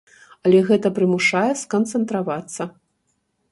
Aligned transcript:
Але 0.45 0.61
гэта 0.69 0.91
прымушае 0.95 1.51
сканцэнтравацца. 1.63 2.63